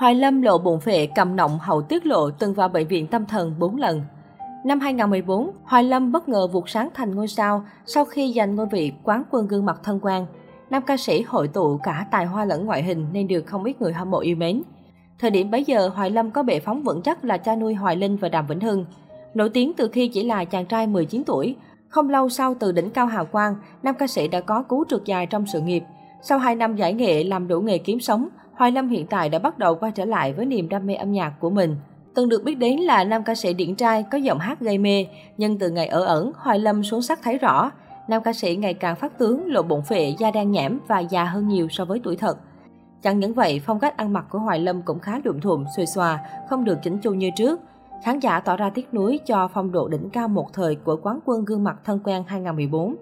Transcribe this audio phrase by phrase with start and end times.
[0.00, 3.26] Hoài Lâm lộ bụng phệ cầm nọng hậu tiết lộ từng vào bệnh viện tâm
[3.26, 4.02] thần 4 lần.
[4.64, 8.66] Năm 2014, Hoài Lâm bất ngờ vụt sáng thành ngôi sao sau khi giành ngôi
[8.66, 10.26] vị quán quân gương mặt thân quan.
[10.70, 13.82] Nam ca sĩ hội tụ cả tài hoa lẫn ngoại hình nên được không ít
[13.82, 14.62] người hâm mộ yêu mến.
[15.18, 17.96] Thời điểm bấy giờ, Hoài Lâm có bệ phóng vững chắc là cha nuôi Hoài
[17.96, 18.84] Linh và Đàm Vĩnh Hưng.
[19.34, 21.56] Nổi tiếng từ khi chỉ là chàng trai 19 tuổi,
[21.88, 25.04] không lâu sau từ đỉnh cao hào quang, nam ca sĩ đã có cú trượt
[25.04, 25.84] dài trong sự nghiệp.
[26.22, 28.28] Sau 2 năm giải nghệ làm đủ nghề kiếm sống,
[28.60, 31.12] Hoài Lâm hiện tại đã bắt đầu quay trở lại với niềm đam mê âm
[31.12, 31.76] nhạc của mình.
[32.14, 35.06] Từng được biết đến là nam ca sĩ điển trai có giọng hát gây mê,
[35.36, 37.70] nhưng từ ngày ở ẩn, Hoài Lâm xuống sắc thấy rõ.
[38.08, 41.24] Nam ca sĩ ngày càng phát tướng, lộ bụng phệ, da đen nhẽm và già
[41.24, 42.38] hơn nhiều so với tuổi thật.
[43.02, 45.86] Chẳng những vậy, phong cách ăn mặc của Hoài Lâm cũng khá đụm thụm, xuề
[45.86, 46.18] xòa,
[46.50, 47.60] không được chỉnh chu như trước.
[48.04, 51.18] Khán giả tỏ ra tiếc nuối cho phong độ đỉnh cao một thời của quán
[51.24, 52.96] quân gương mặt thân quen 2014.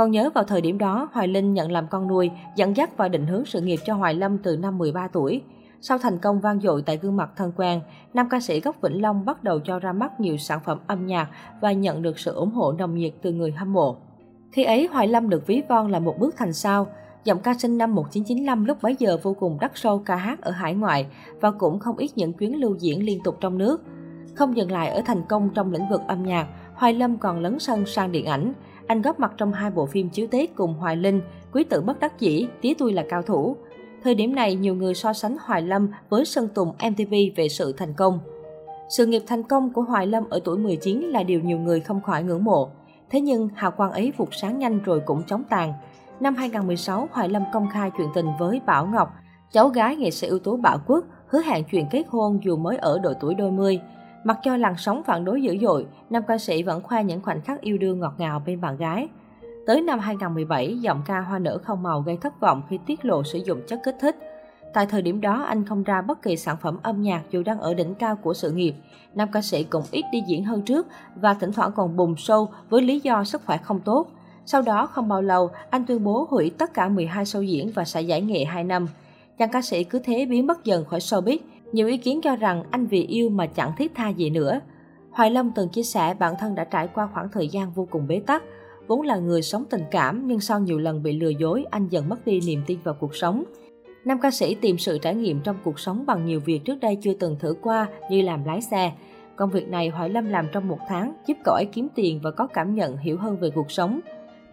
[0.00, 3.08] Còn nhớ vào thời điểm đó, Hoài Linh nhận làm con nuôi, dẫn dắt và
[3.08, 5.42] định hướng sự nghiệp cho Hoài Lâm từ năm 13 tuổi.
[5.80, 7.80] Sau thành công vang dội tại gương mặt thân quen,
[8.14, 11.06] nam ca sĩ gốc Vĩnh Long bắt đầu cho ra mắt nhiều sản phẩm âm
[11.06, 11.28] nhạc
[11.60, 13.96] và nhận được sự ủng hộ nồng nhiệt từ người hâm mộ.
[14.52, 16.86] Khi ấy, Hoài Lâm được ví von là một bước thành sao.
[17.24, 20.50] Giọng ca sinh năm 1995 lúc bấy giờ vô cùng đắt sâu ca hát ở
[20.50, 21.06] hải ngoại
[21.40, 23.82] và cũng không ít những chuyến lưu diễn liên tục trong nước.
[24.34, 27.58] Không dừng lại ở thành công trong lĩnh vực âm nhạc, Hoài Lâm còn lấn
[27.58, 28.52] sân sang điện ảnh.
[28.90, 31.20] Anh góp mặt trong hai bộ phim chiếu Tết cùng Hoài Linh,
[31.52, 33.56] Quý tử bất đắc dĩ, Tía tôi là cao thủ.
[34.04, 37.72] Thời điểm này, nhiều người so sánh Hoài Lâm với Sơn Tùng MTV về sự
[37.72, 38.20] thành công.
[38.88, 42.00] Sự nghiệp thành công của Hoài Lâm ở tuổi 19 là điều nhiều người không
[42.02, 42.70] khỏi ngưỡng mộ.
[43.10, 45.72] Thế nhưng, hào quang ấy vụt sáng nhanh rồi cũng chóng tàn.
[46.20, 49.14] Năm 2016, Hoài Lâm công khai chuyện tình với Bảo Ngọc,
[49.52, 52.76] cháu gái nghệ sĩ ưu tú Bảo Quốc, hứa hẹn chuyện kết hôn dù mới
[52.76, 53.80] ở độ tuổi đôi mươi.
[54.24, 57.40] Mặc cho làn sóng phản đối dữ dội, nam ca sĩ vẫn khoe những khoảnh
[57.40, 59.08] khắc yêu đương ngọt ngào bên bạn gái.
[59.66, 63.24] Tới năm 2017, giọng ca Hoa nở không màu gây thất vọng khi tiết lộ
[63.24, 64.16] sử dụng chất kích thích.
[64.74, 67.60] Tại thời điểm đó, anh không ra bất kỳ sản phẩm âm nhạc dù đang
[67.60, 68.74] ở đỉnh cao của sự nghiệp.
[69.14, 72.46] Nam ca sĩ cũng ít đi diễn hơn trước và thỉnh thoảng còn bùng show
[72.68, 74.06] với lý do sức khỏe không tốt.
[74.46, 77.84] Sau đó không bao lâu, anh tuyên bố hủy tất cả 12 show diễn và
[77.84, 78.86] sẽ giải nghệ 2 năm.
[79.38, 81.38] Chàng ca sĩ cứ thế biến mất dần khỏi showbiz,
[81.72, 84.60] nhiều ý kiến cho rằng anh vì yêu mà chẳng thiết tha gì nữa.
[85.10, 88.06] Hoài Lâm từng chia sẻ bản thân đã trải qua khoảng thời gian vô cùng
[88.06, 88.42] bế tắc.
[88.86, 92.08] Vốn là người sống tình cảm nhưng sau nhiều lần bị lừa dối, anh dần
[92.08, 93.44] mất đi niềm tin vào cuộc sống.
[94.04, 96.98] Nam ca sĩ tìm sự trải nghiệm trong cuộc sống bằng nhiều việc trước đây
[97.02, 98.92] chưa từng thử qua như làm lái xe.
[99.36, 102.30] Công việc này Hoài Lâm làm trong một tháng, giúp cậu ấy kiếm tiền và
[102.30, 104.00] có cảm nhận hiểu hơn về cuộc sống.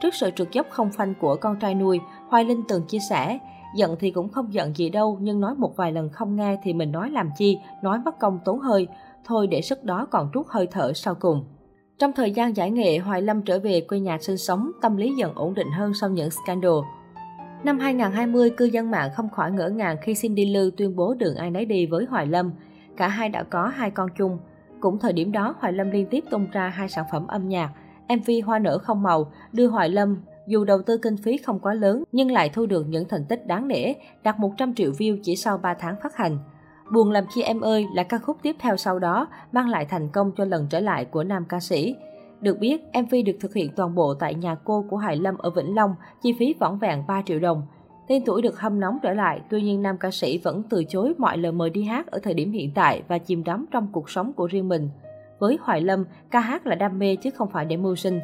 [0.02, 3.40] Trước sự trượt dốc không phanh của con trai nuôi, Hoài Linh từng chia sẻ,
[3.78, 6.74] Giận thì cũng không giận gì đâu, nhưng nói một vài lần không nghe thì
[6.74, 8.88] mình nói làm chi, nói mất công tốn hơi.
[9.26, 11.46] Thôi để sức đó còn trút hơi thở sau cùng.
[12.00, 15.16] Trong thời gian giải nghệ, Hoài Lâm trở về quê nhà sinh sống, tâm lý
[15.16, 16.72] dần ổn định hơn sau những scandal.
[17.64, 21.36] Năm 2020, cư dân mạng không khỏi ngỡ ngàng khi Cindy Lư tuyên bố đường
[21.36, 22.52] ai nấy đi với Hoài Lâm.
[22.98, 24.38] Cả hai đã có hai con chung.
[24.80, 27.72] Cũng thời điểm đó, Hoài Lâm liên tiếp tung ra hai sản phẩm âm nhạc.
[28.10, 30.18] MV Hoa nở không màu đưa Hoài Lâm
[30.48, 33.48] dù đầu tư kinh phí không quá lớn nhưng lại thu được những thành tích
[33.48, 33.94] đáng nể,
[34.24, 36.38] đạt 100 triệu view chỉ sau 3 tháng phát hành.
[36.92, 40.10] Buồn làm chi em ơi là ca khúc tiếp theo sau đó mang lại thành
[40.10, 41.96] công cho lần trở lại của nam ca sĩ.
[42.42, 45.50] Được biết, MV được thực hiện toàn bộ tại nhà cô của Hải Lâm ở
[45.50, 47.62] Vĩnh Long, chi phí vỏn vẹn 3 triệu đồng.
[48.08, 51.14] Tên tuổi được hâm nóng trở lại, tuy nhiên nam ca sĩ vẫn từ chối
[51.18, 54.10] mọi lời mời đi hát ở thời điểm hiện tại và chìm đắm trong cuộc
[54.10, 54.90] sống của riêng mình.
[55.40, 58.20] Với Hoài Lâm, ca hát là đam mê chứ không phải để mưu sinh.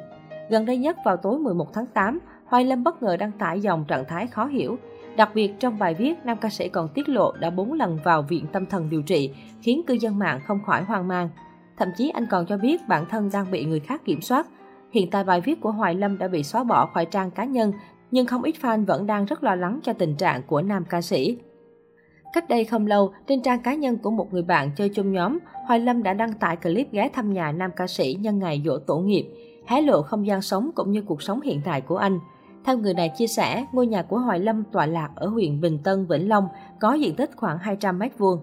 [0.50, 3.86] Gần đây nhất vào tối 11 tháng 8, Hoài Lâm bất ngờ đăng tải dòng
[3.88, 4.78] trạng thái khó hiểu.
[5.16, 8.22] Đặc biệt trong bài viết, nam ca sĩ còn tiết lộ đã 4 lần vào
[8.22, 9.32] viện tâm thần điều trị,
[9.62, 11.30] khiến cư dân mạng không khỏi hoang mang.
[11.78, 14.48] Thậm chí anh còn cho biết bản thân đang bị người khác kiểm soát.
[14.92, 17.74] Hiện tại bài viết của Hoài Lâm đã bị xóa bỏ khỏi trang cá nhân,
[18.12, 21.02] nhưng không ít fan vẫn đang rất lo lắng cho tình trạng của nam ca
[21.02, 21.38] sĩ.
[22.34, 25.40] Cách đây không lâu, trên trang cá nhân của một người bạn chơi chung nhóm,
[25.66, 28.78] Hoài Lâm đã đăng tải clip ghé thăm nhà nam ca sĩ nhân ngày dỗ
[28.78, 29.26] tổ nghiệp
[29.66, 32.20] hé lộ không gian sống cũng như cuộc sống hiện tại của anh.
[32.66, 35.80] Theo người này chia sẻ, ngôi nhà của Hoài Lâm tọa lạc ở huyện Bình
[35.84, 36.48] Tân, Vĩnh Long,
[36.80, 38.38] có diện tích khoảng 200 m2.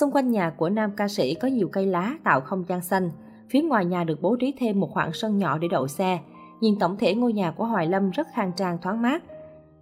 [0.00, 3.10] Xung quanh nhà của nam ca sĩ có nhiều cây lá tạo không gian xanh.
[3.50, 6.18] Phía ngoài nhà được bố trí thêm một khoảng sân nhỏ để đậu xe.
[6.60, 9.22] Nhìn tổng thể ngôi nhà của Hoài Lâm rất khang trang thoáng mát.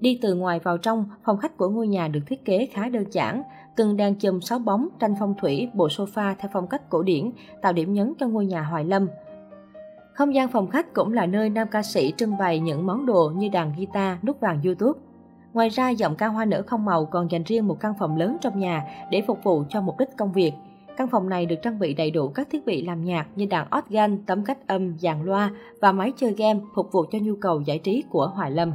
[0.00, 3.04] Đi từ ngoài vào trong, phòng khách của ngôi nhà được thiết kế khá đơn
[3.10, 3.42] giản,
[3.76, 7.30] từng đang chùm sáu bóng, tranh phong thủy, bộ sofa theo phong cách cổ điển,
[7.62, 9.08] tạo điểm nhấn cho ngôi nhà Hoài Lâm.
[10.12, 13.32] Không gian phòng khách cũng là nơi nam ca sĩ trưng bày những món đồ
[13.36, 15.00] như đàn guitar, nút vàng YouTube.
[15.52, 18.36] Ngoài ra, giọng ca hoa nở không màu còn dành riêng một căn phòng lớn
[18.40, 20.52] trong nhà để phục vụ cho mục đích công việc.
[20.96, 23.66] Căn phòng này được trang bị đầy đủ các thiết bị làm nhạc như đàn
[23.78, 27.60] organ, tấm cách âm, dàn loa và máy chơi game phục vụ cho nhu cầu
[27.60, 28.72] giải trí của Hoài Lâm.